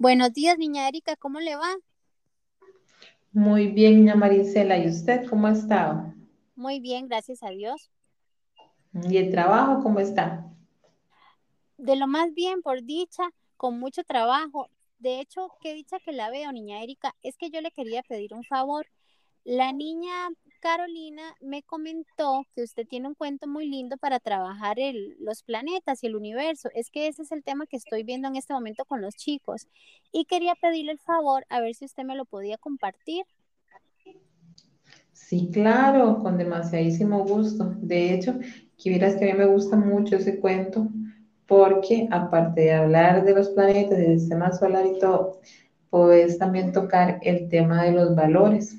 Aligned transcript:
Buenos 0.00 0.32
días, 0.32 0.56
niña 0.56 0.88
Erika, 0.88 1.14
¿cómo 1.16 1.40
le 1.40 1.56
va? 1.56 1.76
Muy 3.32 3.66
bien, 3.66 3.96
niña 3.96 4.14
Marisela. 4.14 4.78
¿Y 4.78 4.88
usted 4.88 5.26
cómo 5.28 5.48
ha 5.48 5.52
estado? 5.52 6.14
Muy 6.54 6.78
bien, 6.78 7.08
gracias 7.08 7.42
a 7.42 7.50
Dios. 7.50 7.90
¿Y 8.92 9.16
el 9.16 9.30
trabajo 9.32 9.82
cómo 9.82 9.98
está? 9.98 10.46
De 11.78 11.96
lo 11.96 12.06
más 12.06 12.32
bien, 12.32 12.62
por 12.62 12.84
dicha, 12.84 13.24
con 13.56 13.80
mucho 13.80 14.04
trabajo. 14.04 14.68
De 14.98 15.20
hecho, 15.20 15.50
qué 15.60 15.74
dicha 15.74 15.98
que 15.98 16.12
la 16.12 16.30
veo, 16.30 16.52
niña 16.52 16.82
Erika. 16.82 17.16
Es 17.22 17.36
que 17.36 17.50
yo 17.50 17.60
le 17.60 17.72
quería 17.72 18.02
pedir 18.04 18.34
un 18.34 18.44
favor. 18.44 18.86
La 19.42 19.72
niña 19.72 20.28
Carolina 20.60 21.22
me 21.40 21.62
comentó 21.62 22.44
que 22.54 22.62
usted 22.62 22.86
tiene 22.86 23.08
un 23.08 23.14
cuento 23.14 23.48
muy 23.48 23.66
lindo 23.68 23.96
para 23.96 24.20
trabajar 24.20 24.76
los 25.18 25.42
planetas 25.42 26.04
y 26.04 26.06
el 26.06 26.16
universo. 26.16 26.68
Es 26.74 26.90
que 26.90 27.08
ese 27.08 27.22
es 27.22 27.32
el 27.32 27.42
tema 27.42 27.66
que 27.66 27.76
estoy 27.76 28.04
viendo 28.04 28.28
en 28.28 28.36
este 28.36 28.52
momento 28.52 28.84
con 28.84 29.00
los 29.00 29.14
chicos. 29.16 29.66
Y 30.12 30.26
quería 30.26 30.54
pedirle 30.54 30.92
el 30.92 30.98
favor 30.98 31.44
a 31.48 31.60
ver 31.60 31.74
si 31.74 31.86
usted 31.86 32.04
me 32.04 32.14
lo 32.14 32.24
podía 32.24 32.58
compartir. 32.58 33.24
Sí, 35.12 35.50
claro, 35.52 36.18
con 36.22 36.38
demasiadísimo 36.38 37.24
gusto. 37.24 37.74
De 37.78 38.14
hecho, 38.14 38.38
que 38.76 38.98
que 38.98 39.04
a 39.04 39.32
mí 39.32 39.38
me 39.38 39.46
gusta 39.46 39.76
mucho 39.76 40.16
ese 40.16 40.40
cuento 40.40 40.88
porque 41.46 42.06
aparte 42.10 42.60
de 42.60 42.72
hablar 42.72 43.24
de 43.24 43.34
los 43.34 43.48
planetas, 43.50 43.98
del 43.98 44.20
sistema 44.20 44.52
solar 44.52 44.86
y 44.86 44.98
todo, 44.98 45.40
puedes 45.90 46.38
también 46.38 46.72
tocar 46.72 47.18
el 47.22 47.48
tema 47.48 47.82
de 47.82 47.92
los 47.92 48.14
valores 48.14 48.76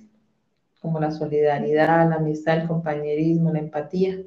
como 0.81 0.99
la 0.99 1.11
solidaridad, 1.11 2.09
la 2.09 2.15
amistad, 2.15 2.61
el 2.61 2.67
compañerismo, 2.67 3.51
la 3.51 3.59
empatía. 3.59 4.19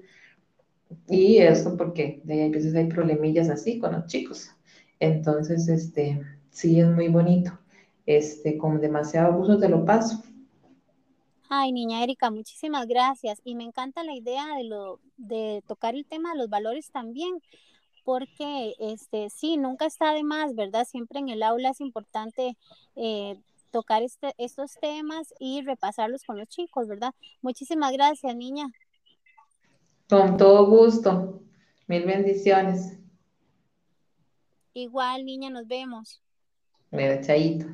Y 1.08 1.38
eso 1.38 1.76
porque 1.76 2.20
de 2.24 2.44
a 2.44 2.48
veces 2.48 2.74
hay 2.74 2.86
problemillas 2.86 3.48
así 3.50 3.78
con 3.78 3.92
los 3.92 4.06
chicos. 4.06 4.50
Entonces, 5.00 5.68
este, 5.68 6.22
sí 6.50 6.80
es 6.80 6.86
muy 6.88 7.08
bonito. 7.08 7.58
Este, 8.06 8.58
con 8.58 8.80
demasiado 8.80 9.36
gusto 9.36 9.58
te 9.58 9.68
lo 9.68 9.84
paso. 9.84 10.22
Ay, 11.48 11.72
niña 11.72 12.02
Erika, 12.02 12.30
muchísimas 12.30 12.86
gracias. 12.86 13.40
Y 13.44 13.54
me 13.54 13.64
encanta 13.64 14.02
la 14.04 14.14
idea 14.14 14.56
de, 14.56 14.64
lo, 14.64 15.00
de 15.16 15.62
tocar 15.66 15.94
el 15.94 16.06
tema 16.06 16.32
de 16.32 16.38
los 16.38 16.48
valores 16.48 16.90
también, 16.90 17.40
porque 18.04 18.74
este, 18.78 19.30
sí, 19.30 19.56
nunca 19.56 19.86
está 19.86 20.12
de 20.12 20.24
más, 20.24 20.54
¿verdad? 20.54 20.86
Siempre 20.86 21.20
en 21.20 21.28
el 21.28 21.42
aula 21.42 21.70
es 21.70 21.80
importante 21.80 22.56
eh, 22.96 23.36
tocar 23.74 24.04
este, 24.04 24.32
estos 24.38 24.74
temas 24.80 25.34
y 25.40 25.62
repasarlos 25.62 26.22
con 26.22 26.38
los 26.38 26.46
chicos, 26.46 26.86
¿verdad? 26.86 27.12
Muchísimas 27.42 27.92
gracias, 27.92 28.36
niña. 28.36 28.70
Con 30.08 30.36
todo 30.36 30.66
gusto. 30.66 31.42
Mil 31.88 32.04
bendiciones. 32.04 33.00
Igual, 34.74 35.24
niña, 35.24 35.50
nos 35.50 35.66
vemos. 35.66 36.22
Bueno, 36.92 37.20
chaito. 37.20 37.66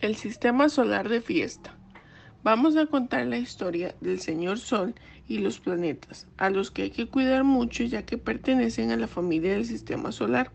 El 0.00 0.14
sistema 0.14 0.68
solar 0.68 1.08
de 1.08 1.20
fiesta. 1.20 1.76
Vamos 2.44 2.76
a 2.76 2.86
contar 2.86 3.26
la 3.26 3.38
historia 3.38 3.96
del 4.00 4.20
señor 4.20 4.60
Sol 4.60 4.94
y 5.26 5.38
los 5.38 5.58
planetas, 5.58 6.28
a 6.36 6.50
los 6.50 6.70
que 6.70 6.82
hay 6.82 6.90
que 6.90 7.08
cuidar 7.08 7.42
mucho 7.42 7.82
ya 7.82 8.06
que 8.06 8.16
pertenecen 8.16 8.92
a 8.92 8.96
la 8.96 9.08
familia 9.08 9.54
del 9.54 9.66
sistema 9.66 10.12
solar. 10.12 10.52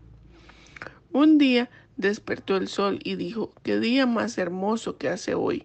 Un 1.14 1.38
día 1.38 1.70
despertó 1.96 2.56
el 2.56 2.66
sol 2.66 2.98
y 3.04 3.14
dijo, 3.14 3.52
qué 3.62 3.78
día 3.78 4.04
más 4.04 4.36
hermoso 4.36 4.98
que 4.98 5.08
hace 5.08 5.36
hoy. 5.36 5.64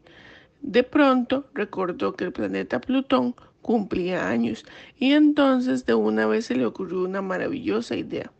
De 0.62 0.84
pronto 0.84 1.50
recordó 1.56 2.16
que 2.16 2.26
el 2.26 2.32
planeta 2.32 2.80
Plutón 2.80 3.34
cumplía 3.64 4.30
años 4.30 4.64
y 5.00 5.14
entonces 5.14 5.88
de 5.88 5.96
una 5.96 6.28
vez 6.28 6.46
se 6.46 6.56
le 6.56 6.68
ocurrió 6.68 7.02
una 7.02 7.24
maravillosa 7.24 7.96
idea. 7.96 8.32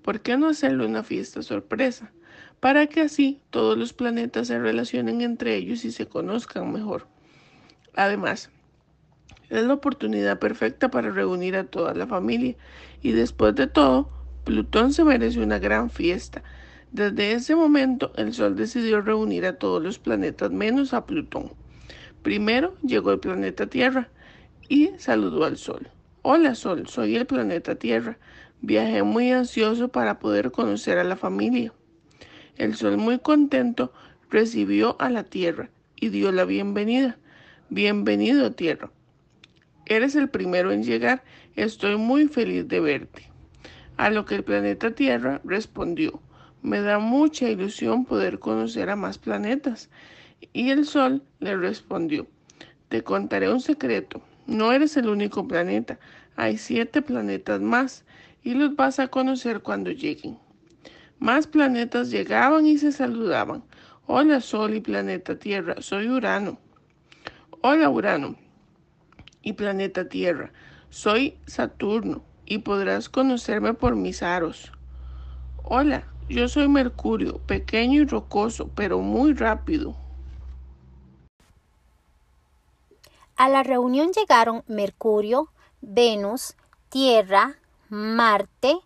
¿Por 0.00 0.20
qué 0.20 0.38
no 0.38 0.48
hacerle 0.48 0.86
una 0.86 1.02
fiesta 1.02 1.42
sorpresa? 1.42 2.12
Para 2.60 2.86
que 2.86 3.02
así 3.02 3.42
todos 3.50 3.76
los 3.76 3.92
planetas 3.92 4.46
se 4.46 4.58
relacionen 4.58 5.20
entre 5.20 5.56
ellos 5.56 5.84
y 5.84 5.92
se 5.92 6.06
conozcan 6.06 6.72
mejor. 6.72 7.06
Además, 7.94 8.48
es 9.50 9.64
la 9.64 9.74
oportunidad 9.74 10.38
perfecta 10.38 10.90
para 10.90 11.10
reunir 11.10 11.56
a 11.56 11.64
toda 11.64 11.92
la 11.92 12.06
familia 12.06 12.56
y 13.02 13.12
después 13.12 13.54
de 13.54 13.66
todo, 13.66 14.08
Plutón 14.44 14.92
se 14.92 15.04
merece 15.04 15.40
una 15.40 15.58
gran 15.58 15.88
fiesta. 15.88 16.42
Desde 16.92 17.32
ese 17.32 17.56
momento, 17.56 18.12
el 18.16 18.34
Sol 18.34 18.56
decidió 18.56 19.00
reunir 19.00 19.46
a 19.46 19.56
todos 19.56 19.82
los 19.82 19.98
planetas 19.98 20.50
menos 20.50 20.92
a 20.92 21.06
Plutón. 21.06 21.52
Primero 22.22 22.76
llegó 22.82 23.12
el 23.12 23.20
planeta 23.20 23.66
Tierra 23.66 24.10
y 24.68 24.90
saludó 24.98 25.46
al 25.46 25.56
Sol. 25.56 25.88
Hola 26.20 26.54
Sol, 26.54 26.86
soy 26.88 27.16
el 27.16 27.24
planeta 27.24 27.76
Tierra. 27.76 28.18
Viajé 28.60 29.02
muy 29.02 29.32
ansioso 29.32 29.88
para 29.88 30.18
poder 30.18 30.52
conocer 30.52 30.98
a 30.98 31.04
la 31.04 31.16
familia. 31.16 31.72
El 32.58 32.74
Sol 32.74 32.98
muy 32.98 33.20
contento 33.20 33.94
recibió 34.28 35.00
a 35.00 35.08
la 35.08 35.24
Tierra 35.24 35.70
y 35.98 36.10
dio 36.10 36.32
la 36.32 36.44
bienvenida. 36.44 37.16
Bienvenido 37.70 38.52
Tierra. 38.52 38.90
Eres 39.86 40.14
el 40.16 40.28
primero 40.28 40.70
en 40.70 40.84
llegar. 40.84 41.24
Estoy 41.56 41.96
muy 41.96 42.28
feliz 42.28 42.68
de 42.68 42.80
verte. 42.80 43.33
A 43.96 44.10
lo 44.10 44.24
que 44.24 44.34
el 44.34 44.42
planeta 44.42 44.90
Tierra 44.90 45.40
respondió, 45.44 46.20
me 46.62 46.80
da 46.80 46.98
mucha 46.98 47.48
ilusión 47.48 48.04
poder 48.04 48.40
conocer 48.40 48.90
a 48.90 48.96
más 48.96 49.18
planetas. 49.18 49.88
Y 50.52 50.70
el 50.70 50.84
Sol 50.84 51.22
le 51.38 51.56
respondió, 51.56 52.26
te 52.88 53.04
contaré 53.04 53.52
un 53.52 53.60
secreto, 53.60 54.20
no 54.46 54.72
eres 54.72 54.96
el 54.96 55.08
único 55.08 55.46
planeta, 55.46 56.00
hay 56.34 56.58
siete 56.58 57.02
planetas 57.02 57.60
más 57.60 58.04
y 58.42 58.54
los 58.54 58.74
vas 58.74 58.98
a 58.98 59.08
conocer 59.08 59.60
cuando 59.60 59.92
lleguen. 59.92 60.38
Más 61.20 61.46
planetas 61.46 62.10
llegaban 62.10 62.66
y 62.66 62.78
se 62.78 62.90
saludaban. 62.90 63.62
Hola 64.06 64.40
Sol 64.40 64.74
y 64.74 64.80
planeta 64.80 65.38
Tierra, 65.38 65.76
soy 65.78 66.08
Urano. 66.08 66.58
Hola 67.62 67.88
Urano 67.88 68.36
y 69.40 69.52
planeta 69.52 70.08
Tierra, 70.08 70.52
soy 70.90 71.38
Saturno 71.46 72.33
y 72.46 72.58
podrás 72.58 73.08
conocerme 73.08 73.74
por 73.74 73.96
mis 73.96 74.22
aros. 74.22 74.72
Hola, 75.62 76.04
yo 76.28 76.48
soy 76.48 76.68
Mercurio, 76.68 77.38
pequeño 77.38 78.02
y 78.02 78.06
rocoso, 78.06 78.70
pero 78.74 78.98
muy 78.98 79.34
rápido. 79.34 79.94
A 83.36 83.48
la 83.48 83.62
reunión 83.62 84.12
llegaron 84.12 84.62
Mercurio, 84.68 85.48
Venus, 85.80 86.54
Tierra, 86.88 87.56
Marte, 87.88 88.78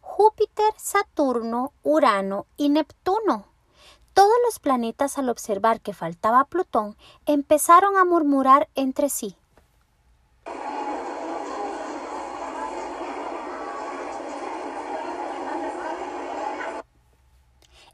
Júpiter, 0.00 0.72
Saturno, 0.76 1.72
Urano 1.82 2.46
y 2.56 2.70
Neptuno. 2.70 3.46
Todos 4.14 4.34
los 4.44 4.58
planetas 4.58 5.18
al 5.18 5.28
observar 5.28 5.80
que 5.80 5.92
faltaba 5.92 6.44
Plutón 6.44 6.96
empezaron 7.26 7.96
a 7.96 8.04
murmurar 8.04 8.68
entre 8.74 9.08
sí. 9.08 9.36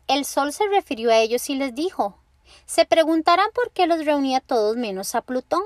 El 0.08 0.24
sol 0.24 0.52
se 0.52 0.68
refirió 0.68 1.10
a 1.10 1.16
ellos 1.16 1.50
y 1.50 1.56
les 1.56 1.74
dijo, 1.74 2.16
se 2.64 2.86
preguntarán 2.86 3.48
por 3.52 3.72
qué 3.72 3.86
los 3.86 4.04
reunía 4.04 4.40
todos 4.40 4.76
menos 4.76 5.16
a 5.16 5.20
Plutón. 5.20 5.62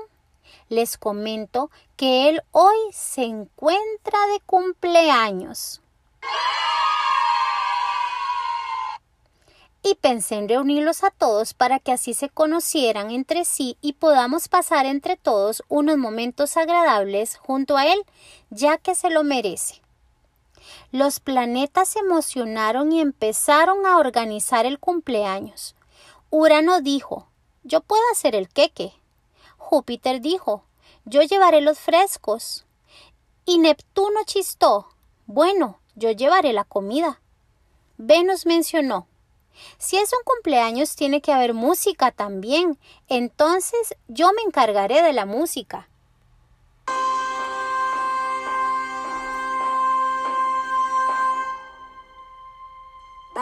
Les 0.67 0.97
comento 0.97 1.69
que 1.95 2.27
él 2.29 2.41
hoy 2.51 2.77
se 2.91 3.23
encuentra 3.23 4.17
de 4.33 4.39
cumpleaños. 4.45 5.81
Y 9.83 9.95
pensé 9.95 10.35
en 10.35 10.49
reunirlos 10.49 11.03
a 11.03 11.11
todos 11.11 11.53
para 11.53 11.79
que 11.79 11.91
así 11.91 12.13
se 12.13 12.29
conocieran 12.29 13.11
entre 13.11 13.45
sí 13.45 13.77
y 13.81 13.93
podamos 13.93 14.47
pasar 14.47 14.85
entre 14.85 15.17
todos 15.17 15.63
unos 15.67 15.97
momentos 15.97 16.57
agradables 16.57 17.37
junto 17.37 17.77
a 17.77 17.85
él, 17.85 18.03
ya 18.49 18.77
que 18.77 18.95
se 18.95 19.09
lo 19.09 19.23
merece. 19.23 19.81
Los 20.91 21.19
planetas 21.19 21.89
se 21.89 21.99
emocionaron 21.99 22.91
y 22.91 22.99
empezaron 23.01 23.85
a 23.85 23.97
organizar 23.97 24.65
el 24.65 24.79
cumpleaños. 24.79 25.75
Urano 26.29 26.81
dijo, 26.81 27.27
yo 27.63 27.81
puedo 27.81 28.03
hacer 28.11 28.35
el 28.35 28.49
queque. 28.49 28.93
Júpiter 29.57 30.21
dijo, 30.21 30.63
yo 31.05 31.21
llevaré 31.21 31.61
los 31.61 31.79
frescos. 31.79 32.65
Y 33.45 33.57
Neptuno 33.57 34.21
chistó, 34.25 34.87
bueno, 35.25 35.79
yo 35.95 36.11
llevaré 36.11 36.53
la 36.53 36.63
comida. 36.63 37.21
Venus 37.97 38.45
mencionó, 38.45 39.07
si 39.77 39.97
es 39.97 40.11
un 40.13 40.23
cumpleaños 40.23 40.95
tiene 40.95 41.21
que 41.21 41.33
haber 41.33 41.53
música 41.53 42.11
también, 42.11 42.79
entonces 43.07 43.95
yo 44.07 44.31
me 44.33 44.41
encargaré 44.41 45.01
de 45.01 45.13
la 45.13 45.25
música. 45.25 45.87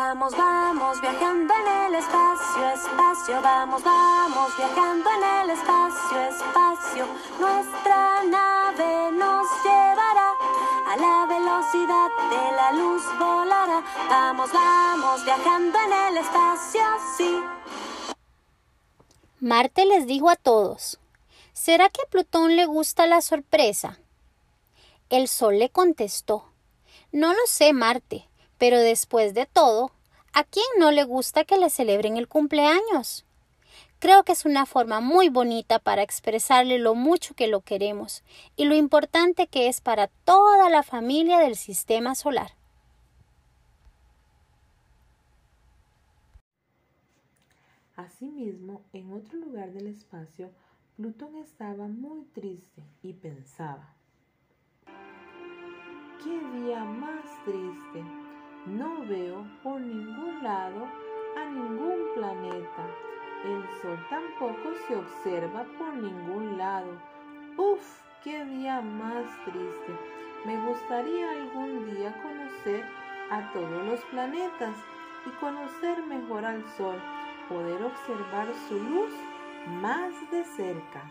Vamos, 0.01 0.31
vamos 0.31 1.01
viajando 1.01 1.53
en 1.53 1.67
el 1.67 1.95
espacio, 1.95 2.69
espacio, 2.69 3.41
vamos, 3.41 3.83
vamos 3.83 4.55
viajando 4.55 5.09
en 5.09 5.23
el 5.41 5.49
espacio, 5.49 6.21
espacio. 6.21 7.05
Nuestra 7.37 8.23
nave 8.23 9.11
nos 9.11 9.45
llevará 9.61 10.31
a 10.87 10.95
la 10.95 11.25
velocidad 11.27 12.09
de 12.29 12.55
la 12.55 12.71
luz 12.71 13.03
volará. 13.19 13.83
Vamos, 14.09 14.49
vamos, 14.53 15.25
viajando 15.25 15.77
en 15.77 15.91
el 15.91 16.17
espacio, 16.23 16.81
sí. 17.17 17.43
Marte 19.41 19.85
les 19.85 20.07
dijo 20.07 20.29
a 20.29 20.37
todos, 20.37 20.97
¿será 21.51 21.89
que 21.89 22.01
a 22.01 22.09
Plutón 22.09 22.55
le 22.55 22.65
gusta 22.65 23.05
la 23.05 23.19
sorpresa? 23.19 23.99
El 25.09 25.27
Sol 25.27 25.59
le 25.59 25.69
contestó, 25.69 26.45
no 27.11 27.33
lo 27.33 27.45
sé, 27.47 27.73
Marte, 27.73 28.28
pero 28.59 28.77
después 28.77 29.33
de 29.33 29.47
todo, 29.47 29.91
¿a 30.33 30.43
quién 30.43 30.65
no 30.77 30.91
le 30.91 31.03
gusta 31.05 31.45
que 31.45 31.57
le 31.57 31.71
celebren 31.71 32.17
el 32.17 32.27
cumpleaños? 32.27 33.25
Creo 33.99 34.23
que 34.23 34.33
es 34.33 34.45
una 34.45 34.65
forma 34.65 34.99
muy 34.99 35.29
bonita 35.29 35.79
para 35.79 36.03
expresarle 36.03 36.77
lo 36.77 36.93
mucho 36.93 37.33
que 37.33 37.47
lo 37.47 37.61
queremos 37.61 38.23
y 38.55 38.65
lo 38.65 38.75
importante 38.75 39.47
que 39.47 39.67
es 39.67 39.81
para 39.81 40.07
toda 40.07 40.69
la 40.69 40.83
familia 40.83 41.39
del 41.39 41.55
sistema 41.55 42.15
solar. 42.15 42.51
Asimismo, 47.97 48.81
en 48.93 49.11
otro 49.11 49.37
lugar 49.37 49.73
del 49.73 49.87
espacio, 49.87 50.51
Plutón 50.95 51.35
estaba 51.37 51.87
muy 51.87 52.23
triste 52.33 52.83
y 53.01 53.13
pensaba, 53.13 53.93
¿qué 56.23 56.59
día 56.59 56.83
más 56.83 57.25
triste? 57.43 58.18
No 58.69 59.05
veo 59.07 59.45
por 59.63 59.81
ningún 59.81 60.43
lado 60.43 60.87
a 61.37 61.45
ningún 61.45 62.13
planeta 62.15 62.87
el 63.43 63.63
sol 63.81 63.97
tampoco 64.09 64.73
se 64.85 64.97
observa 64.97 65.65
por 65.77 65.93
ningún 65.93 66.57
lado. 66.57 66.91
¡Uf! 67.57 68.01
¡Qué 68.21 68.43
día 68.43 68.81
más 68.81 69.25
triste! 69.45 69.97
Me 70.45 70.59
gustaría 70.67 71.31
algún 71.31 71.85
día 71.95 72.21
conocer 72.21 72.83
a 73.31 73.49
todos 73.53 73.85
los 73.85 74.01
planetas 74.11 74.75
y 75.25 75.29
conocer 75.39 76.05
mejor 76.05 76.43
al 76.43 76.67
sol, 76.75 77.01
poder 77.47 77.81
observar 77.81 78.53
su 78.67 78.77
luz 78.77 79.13
más 79.81 80.11
de 80.31 80.43
cerca. 80.43 81.09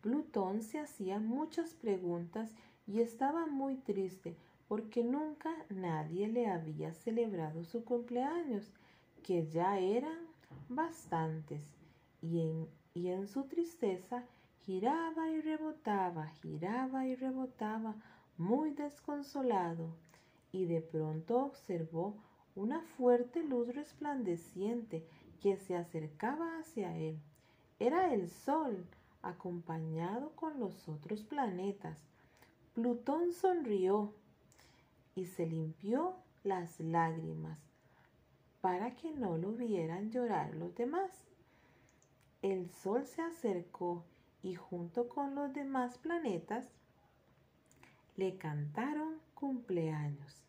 Plutón 0.00 0.62
se 0.62 0.80
hacía 0.80 1.18
muchas 1.18 1.74
preguntas 1.74 2.50
y 2.86 3.02
estaba 3.02 3.44
muy 3.44 3.76
triste 3.76 4.38
porque 4.68 5.04
nunca 5.04 5.50
nadie 5.68 6.28
le 6.28 6.46
había 6.46 6.92
celebrado 6.92 7.64
su 7.64 7.84
cumpleaños 7.84 8.72
que 9.22 9.46
ya 9.48 9.78
eran 9.78 10.18
bastantes, 10.68 11.62
y 12.22 12.40
en, 12.40 12.68
y 12.94 13.08
en 13.08 13.26
su 13.26 13.44
tristeza 13.44 14.24
giraba 14.64 15.30
y 15.30 15.40
rebotaba, 15.40 16.28
giraba 16.42 17.06
y 17.06 17.14
rebotaba, 17.14 17.94
muy 18.38 18.70
desconsolado, 18.70 19.88
y 20.52 20.64
de 20.64 20.80
pronto 20.80 21.38
observó 21.44 22.14
una 22.56 22.80
fuerte 22.80 23.42
luz 23.42 23.74
resplandeciente 23.74 25.04
que 25.42 25.56
se 25.56 25.76
acercaba 25.76 26.58
hacia 26.58 26.96
él. 26.96 27.18
Era 27.78 28.14
el 28.14 28.30
Sol, 28.30 28.86
acompañado 29.22 30.30
con 30.36 30.60
los 30.60 30.88
otros 30.88 31.22
planetas. 31.22 31.98
Plutón 32.74 33.32
sonrió 33.32 34.12
y 35.14 35.26
se 35.26 35.46
limpió 35.46 36.16
las 36.42 36.80
lágrimas 36.80 37.58
para 38.60 38.94
que 38.96 39.12
no 39.12 39.36
lo 39.36 39.52
vieran 39.52 40.10
llorar 40.10 40.54
los 40.54 40.74
demás. 40.74 41.10
El 42.42 42.70
Sol 42.70 43.06
se 43.06 43.22
acercó 43.22 44.04
y 44.42 44.54
junto 44.54 45.08
con 45.08 45.34
los 45.34 45.52
demás 45.52 45.98
planetas 45.98 46.68
le 48.16 48.36
cantaron 48.36 49.18
cumpleaños. 49.34 50.44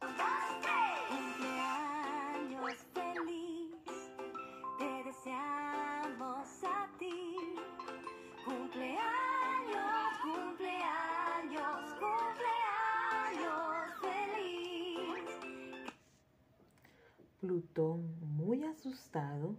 Muy 17.55 18.65
asustado 18.65 19.55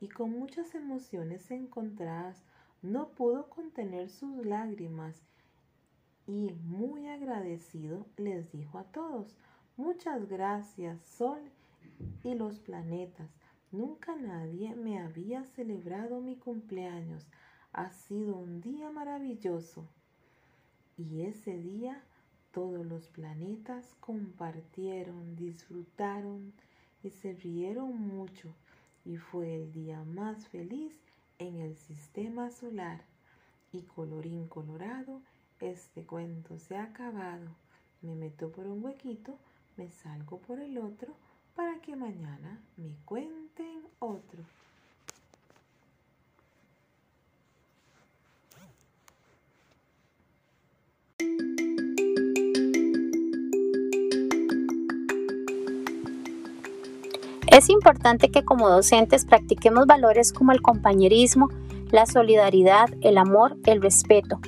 y 0.00 0.08
con 0.08 0.30
muchas 0.30 0.76
emociones 0.76 1.50
encontradas, 1.50 2.44
no 2.82 3.08
pudo 3.08 3.48
contener 3.48 4.10
sus 4.10 4.46
lágrimas 4.46 5.20
y 6.28 6.52
muy 6.52 7.08
agradecido 7.08 8.06
les 8.16 8.52
dijo 8.52 8.78
a 8.78 8.84
todos, 8.84 9.36
muchas 9.76 10.28
gracias 10.28 11.00
Sol 11.02 11.40
y 12.22 12.34
los 12.34 12.60
planetas. 12.60 13.28
Nunca 13.72 14.14
nadie 14.14 14.76
me 14.76 15.00
había 15.00 15.44
celebrado 15.44 16.20
mi 16.20 16.36
cumpleaños. 16.36 17.26
Ha 17.72 17.90
sido 17.90 18.36
un 18.36 18.60
día 18.60 18.88
maravilloso. 18.90 19.88
Y 20.96 21.22
ese 21.22 21.58
día 21.58 22.04
todos 22.52 22.86
los 22.86 23.08
planetas 23.08 23.96
compartieron, 23.98 25.34
disfrutaron, 25.34 26.52
y 27.02 27.10
se 27.10 27.34
rieron 27.34 27.96
mucho 27.96 28.54
y 29.04 29.16
fue 29.16 29.56
el 29.56 29.72
día 29.72 30.02
más 30.04 30.46
feliz 30.48 31.00
en 31.38 31.60
el 31.60 31.76
sistema 31.76 32.50
solar. 32.50 33.02
Y 33.72 33.82
colorín 33.82 34.48
colorado, 34.48 35.22
este 35.60 36.04
cuento 36.04 36.58
se 36.58 36.76
ha 36.76 36.84
acabado. 36.84 37.48
Me 38.02 38.14
meto 38.14 38.50
por 38.52 38.66
un 38.66 38.84
huequito, 38.84 39.38
me 39.76 39.90
salgo 39.90 40.38
por 40.38 40.60
el 40.60 40.78
otro 40.78 41.14
para 41.54 41.80
que 41.80 41.96
mañana 41.96 42.60
me 42.76 42.94
cuenten 43.04 43.82
otro. 43.98 44.44
Es 57.52 57.68
importante 57.68 58.30
que 58.30 58.46
como 58.46 58.70
docentes 58.70 59.26
practiquemos 59.26 59.86
valores 59.86 60.32
como 60.32 60.52
el 60.52 60.62
compañerismo, 60.62 61.50
la 61.90 62.06
solidaridad, 62.06 62.88
el 63.02 63.18
amor, 63.18 63.58
el 63.66 63.82
respeto. 63.82 64.40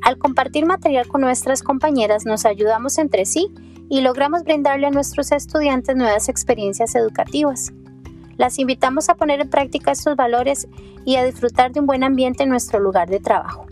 Al 0.00 0.16
compartir 0.16 0.64
material 0.64 1.06
con 1.06 1.20
nuestras 1.20 1.62
compañeras 1.62 2.24
nos 2.24 2.46
ayudamos 2.46 2.96
entre 2.96 3.26
sí 3.26 3.52
y 3.90 4.00
logramos 4.00 4.42
brindarle 4.44 4.86
a 4.86 4.90
nuestros 4.90 5.32
estudiantes 5.32 5.96
nuevas 5.96 6.30
experiencias 6.30 6.94
educativas. 6.94 7.74
Las 8.38 8.58
invitamos 8.58 9.10
a 9.10 9.16
poner 9.16 9.42
en 9.42 9.50
práctica 9.50 9.90
estos 9.90 10.16
valores 10.16 10.66
y 11.04 11.16
a 11.16 11.24
disfrutar 11.24 11.72
de 11.72 11.80
un 11.80 11.86
buen 11.86 12.04
ambiente 12.04 12.44
en 12.44 12.48
nuestro 12.48 12.80
lugar 12.80 13.10
de 13.10 13.20
trabajo. 13.20 13.65